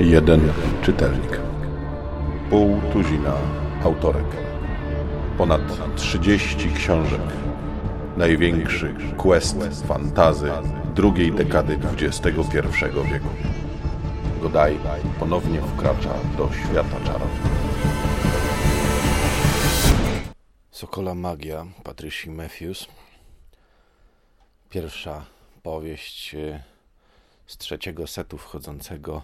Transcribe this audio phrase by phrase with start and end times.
[0.00, 0.52] Jeden
[0.82, 1.40] czytelnik.
[2.50, 3.34] Pół tuzina
[3.84, 4.26] autorek.
[5.38, 7.20] Ponad 30 książek.
[8.16, 10.50] Największy quest fantazy
[10.94, 12.30] drugiej dekady XXI
[13.12, 13.28] wieku.
[14.42, 14.76] Godaj
[15.18, 17.30] ponownie wkracza do świata czarów.
[20.70, 22.88] Sokola Magia Patricia Matthews.
[24.70, 25.26] Pierwsza
[25.62, 26.62] powieść e,
[27.46, 29.22] z trzeciego setu wchodzącego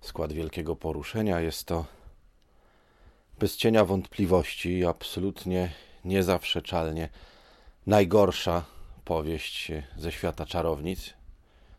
[0.00, 1.40] w skład Wielkiego Poruszenia.
[1.40, 1.84] Jest to
[3.38, 5.72] bez cienia wątpliwości, absolutnie
[6.04, 7.08] niezaprzeczalnie
[7.86, 8.64] najgorsza
[9.04, 11.14] powieść e, ze świata czarownic.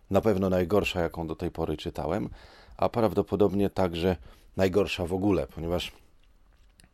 [0.09, 2.29] Na pewno najgorsza, jaką do tej pory czytałem,
[2.77, 4.17] a prawdopodobnie także
[4.57, 5.91] najgorsza w ogóle, ponieważ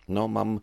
[0.08, 0.60] no, mam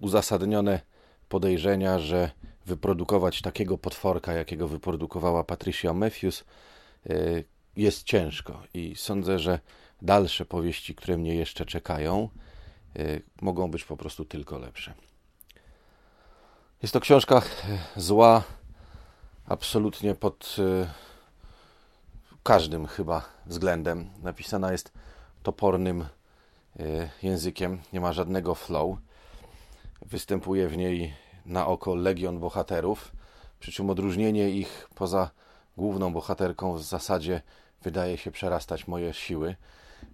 [0.00, 0.80] uzasadnione
[1.28, 2.30] podejrzenia, że
[2.66, 6.44] wyprodukować takiego potworka, jakiego wyprodukowała Patricia Matthews,
[7.10, 7.14] e,
[7.76, 8.62] jest ciężko.
[8.74, 9.58] I sądzę, że
[10.02, 12.28] dalsze powieści, które mnie jeszcze czekają,
[12.96, 14.94] e, mogą być po prostu tylko lepsze.
[16.82, 17.42] Jest to książka e,
[18.00, 18.42] zła,
[19.46, 20.56] absolutnie pod
[22.42, 24.10] każdym chyba względem.
[24.22, 24.92] Napisana jest
[25.42, 26.06] topornym
[27.22, 28.98] językiem, nie ma żadnego flow.
[30.06, 31.14] Występuje w niej
[31.46, 33.12] na oko legion bohaterów,
[33.60, 35.30] przy czym odróżnienie ich poza
[35.76, 37.42] główną bohaterką w zasadzie
[37.82, 39.56] wydaje się przerastać moje siły.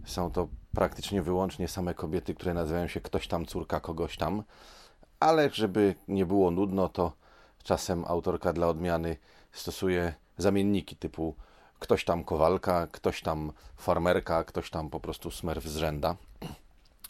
[0.05, 4.43] Są to praktycznie wyłącznie same kobiety, które nazywają się ktoś tam, córka kogoś tam,
[5.21, 7.13] ale żeby nie było nudno, to
[7.63, 9.17] czasem autorka dla odmiany
[9.53, 11.35] stosuje zamienniki typu
[11.79, 16.17] ktoś tam kowalka, ktoś tam farmerka, ktoś tam po prostu smerf z rzęda.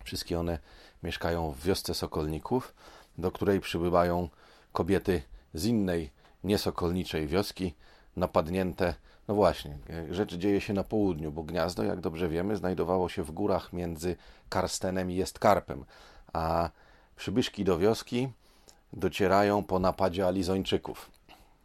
[0.04, 0.58] Wszystkie one
[1.02, 2.74] mieszkają w wiosce Sokolników,
[3.18, 4.28] do której przybywają
[4.72, 5.22] kobiety
[5.54, 6.10] z innej,
[6.44, 7.74] niesokolniczej wioski,
[8.16, 8.94] napadnięte.
[9.28, 9.78] No właśnie,
[10.10, 14.16] rzecz dzieje się na południu, bo gniazdo, jak dobrze wiemy, znajdowało się w górach między
[14.48, 15.84] Karstenem i Jestkarpem,
[16.32, 16.70] a
[17.16, 18.28] przybyszki do wioski
[18.92, 21.10] docierają po napadzie Alizończyków.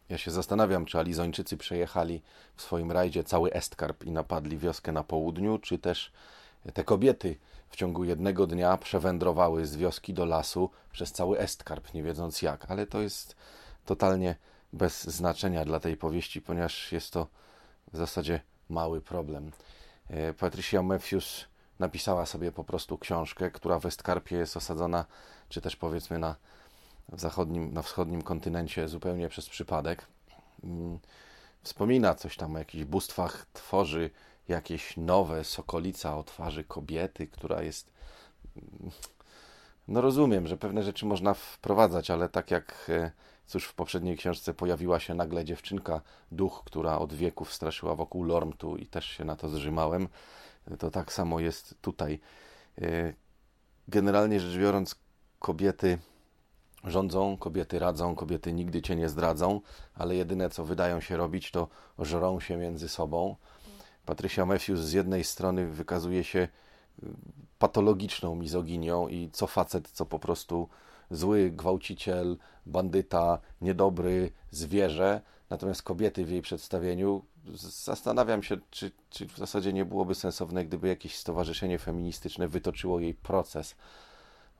[0.08, 2.22] Ja się zastanawiam, czy Alizończycy przejechali
[2.56, 6.12] w swoim rajdzie cały Estkarp i napadli wioskę na południu, czy też
[6.72, 7.36] te kobiety
[7.70, 12.70] w ciągu jednego dnia przewędrowały z wioski do lasu przez cały Estkarp, nie wiedząc jak,
[12.70, 13.36] ale to jest
[13.84, 14.36] totalnie
[14.72, 17.26] bez znaczenia dla tej powieści, ponieważ jest to
[17.92, 19.50] w zasadzie mały problem.
[20.10, 21.44] E, Patricia Matthews
[21.78, 25.04] napisała sobie po prostu książkę, która w Estkarpie jest osadzona,
[25.48, 26.36] czy też powiedzmy na
[27.12, 30.06] zachodnim, na wschodnim kontynencie zupełnie przez przypadek.
[30.64, 30.98] Mm,
[31.62, 34.10] wspomina coś tam o jakichś bóstwach, tworzy
[34.48, 37.92] jakieś nowe sokolica o twarzy kobiety, która jest.
[39.88, 43.10] No rozumiem, że pewne rzeczy można wprowadzać, ale tak jak e,
[43.46, 46.00] cóż w poprzedniej książce pojawiła się nagle dziewczynka,
[46.32, 50.08] duch, która od wieków straszyła wokół Lormtu i też się na to zrzymałem,
[50.78, 52.20] to tak samo jest tutaj.
[52.82, 53.14] E,
[53.88, 54.96] generalnie rzecz biorąc,
[55.38, 55.98] kobiety
[56.84, 59.60] rządzą, kobiety radzą, kobiety nigdy cię nie zdradzą,
[59.94, 61.68] ale jedyne co wydają się robić, to
[61.98, 63.36] żrą się między sobą
[64.06, 67.06] Patrycja Matthews z jednej strony wykazuje się y,
[67.58, 70.68] patologiczną mizoginią i co facet, co po prostu
[71.10, 75.20] zły gwałciciel, bandyta, niedobry, zwierzę,
[75.50, 80.88] natomiast kobiety w jej przedstawieniu zastanawiam się, czy, czy w zasadzie nie byłoby sensowne, gdyby
[80.88, 83.76] jakieś stowarzyszenie feministyczne wytoczyło jej proces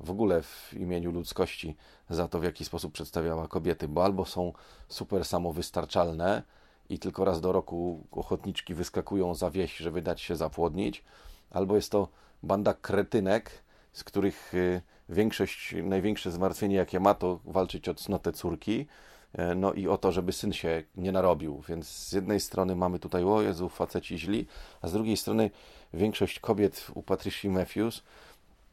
[0.00, 1.76] w ogóle w imieniu ludzkości
[2.10, 4.52] za to, w jaki sposób przedstawiała kobiety, bo albo są
[4.88, 6.42] super samowystarczalne,
[6.88, 11.04] i tylko raz do roku ochotniczki wyskakują za wieś, żeby dać się zapłodnić,
[11.50, 12.08] albo jest to
[12.42, 13.50] banda kretynek,
[13.92, 18.86] z których y, większość, największe zmartwienie jakie ma, to walczyć o cnotę córki,
[19.32, 21.62] e, no i o to, żeby syn się nie narobił.
[21.68, 24.46] Więc z jednej strony mamy tutaj, o Jezu, faceci źli,
[24.82, 25.50] a z drugiej strony
[25.94, 28.02] większość kobiet u Patricia Matthews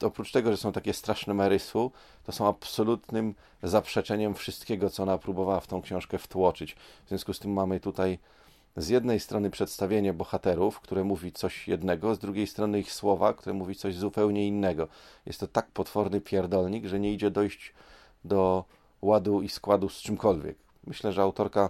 [0.04, 1.92] oprócz tego, że są takie straszne merysu,
[2.24, 6.76] to są absolutnym zaprzeczeniem wszystkiego, co ona próbowała w tą książkę wtłoczyć.
[7.06, 8.20] W związku z tym mamy tutaj
[8.78, 13.54] z jednej strony przedstawienie bohaterów, które mówi coś jednego, z drugiej strony ich słowa, które
[13.54, 14.88] mówi coś zupełnie innego.
[15.26, 17.74] Jest to tak potworny pierdolnik, że nie idzie dojść
[18.26, 18.66] do
[19.02, 20.58] ładu i składu z czymkolwiek.
[20.88, 21.70] Myślę, że autorka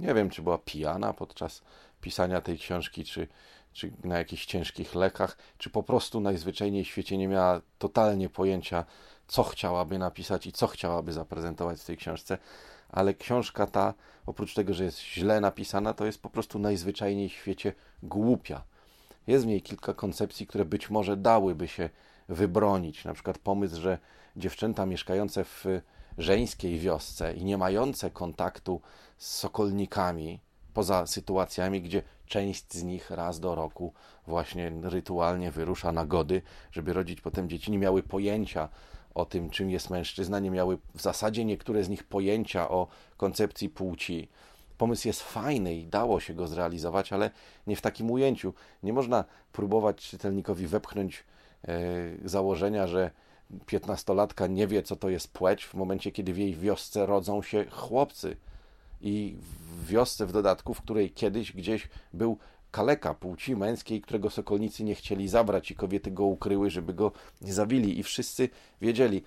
[0.00, 1.62] nie wiem, czy była pijana podczas
[2.00, 3.28] pisania tej książki, czy,
[3.74, 8.84] czy na jakichś ciężkich lekach, czy po prostu najzwyczajniej w świecie nie miała totalnie pojęcia,
[9.28, 12.38] co chciałaby napisać i co chciałaby zaprezentować w tej książce.
[12.90, 13.94] Ale książka ta,
[14.26, 17.72] oprócz tego, że jest źle napisana, to jest po prostu najzwyczajniej w świecie
[18.02, 18.62] głupia.
[19.26, 21.90] Jest w niej kilka koncepcji, które być może dałyby się
[22.28, 23.04] wybronić.
[23.04, 23.98] Na przykład pomysł, że
[24.36, 25.64] dziewczęta mieszkające w
[26.18, 28.80] żeńskiej wiosce i nie mające kontaktu
[29.18, 30.40] z sokolnikami,
[30.74, 33.92] poza sytuacjami, gdzie część z nich raz do roku
[34.26, 36.42] właśnie rytualnie wyrusza na gody,
[36.72, 38.68] żeby rodzić potem dzieci, nie miały pojęcia
[39.14, 42.86] o tym, czym jest mężczyzna, nie miały w zasadzie niektóre z nich pojęcia o
[43.16, 44.28] koncepcji płci.
[44.78, 47.30] Pomysł jest fajny i dało się go zrealizować, ale
[47.66, 48.54] nie w takim ujęciu.
[48.82, 51.24] Nie można próbować czytelnikowi wepchnąć
[51.68, 51.78] e,
[52.24, 53.10] założenia, że
[53.66, 57.64] piętnastolatka nie wie, co to jest płeć, w momencie, kiedy w jej wiosce rodzą się
[57.70, 58.36] chłopcy.
[59.04, 62.38] I w wiosce w dodatku, w której kiedyś gdzieś był
[62.70, 67.54] kaleka płci męskiej, którego sokolnicy nie chcieli zabrać i kobiety go ukryły, żeby go nie
[67.54, 67.98] zabili.
[67.98, 68.48] I wszyscy
[68.80, 69.22] wiedzieli.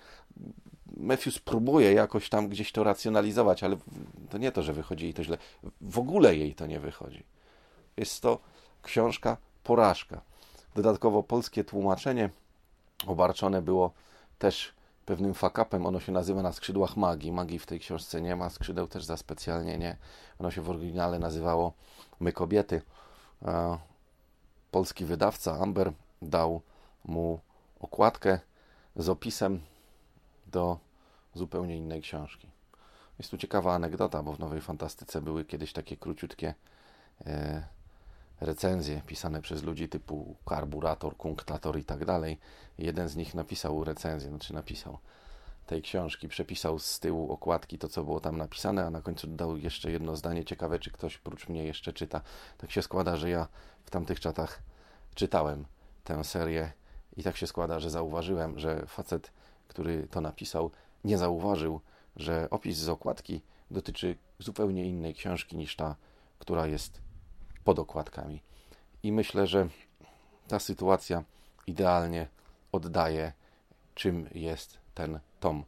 [0.96, 3.76] Matthews próbuje jakoś tam gdzieś to racjonalizować, ale
[4.30, 5.38] to nie to, że wychodzi jej to źle.
[5.80, 7.22] W ogóle jej to nie wychodzi.
[7.96, 8.38] Jest to
[8.82, 10.20] książka porażka.
[10.74, 12.30] Dodatkowo polskie tłumaczenie
[13.06, 13.92] obarczone było
[14.38, 14.72] też
[15.08, 15.86] pewnym fakapem.
[15.86, 17.32] Ono się nazywa na skrzydłach magii.
[17.32, 19.96] Magii w tej książce nie ma, skrzydeł też za specjalnie nie.
[20.38, 21.72] Ono się w oryginale nazywało
[22.20, 22.82] My kobiety.
[24.70, 26.60] Polski wydawca Amber dał
[27.04, 27.40] mu
[27.80, 28.38] okładkę
[28.96, 29.60] z opisem
[30.46, 30.78] do
[31.34, 32.48] zupełnie innej książki.
[33.18, 36.54] Jest tu ciekawa anegdota, bo w Nowej Fantastyce były kiedyś takie króciutkie
[37.26, 37.62] e,
[38.40, 42.38] recenzje pisane przez ludzi typu karburator, kunktator i tak dalej.
[42.78, 44.98] Jeden z nich napisał recenzję, znaczy napisał
[45.66, 49.56] tej książki, przepisał z tyłu okładki to, co było tam napisane, a na końcu dodał
[49.56, 50.44] jeszcze jedno zdanie.
[50.44, 52.20] Ciekawe, czy ktoś prócz mnie jeszcze czyta.
[52.58, 53.48] Tak się składa, że ja
[53.84, 54.62] w tamtych czatach
[55.14, 55.64] czytałem
[56.04, 56.72] tę serię
[57.16, 59.32] i tak się składa, że zauważyłem, że facet,
[59.68, 60.70] który to napisał,
[61.04, 61.80] nie zauważył,
[62.16, 65.96] że opis z okładki dotyczy zupełnie innej książki niż ta,
[66.38, 67.00] która jest
[67.68, 68.42] pod okładkami.
[69.02, 69.68] I myślę, że
[70.48, 71.24] ta sytuacja
[71.66, 72.28] idealnie
[72.72, 73.32] oddaje,
[73.94, 75.64] czym jest ten tom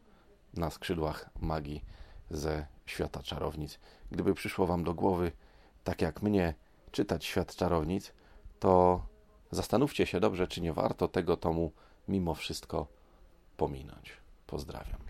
[0.55, 1.85] na skrzydłach magii
[2.31, 3.79] ze świata czarownic.
[4.11, 5.33] Gdyby przyszło Wam do głowy,
[5.85, 6.55] tak jak mnie,
[6.93, 8.13] czytać świat czarownic,
[8.61, 9.03] to
[9.51, 11.73] zastanówcie się dobrze, czy nie warto tego tomu
[12.09, 12.87] mimo wszystko
[13.57, 14.13] pominąć.
[14.47, 15.01] Pozdrawiam.